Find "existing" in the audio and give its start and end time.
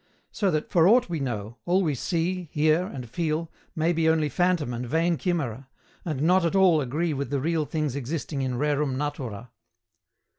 7.95-8.41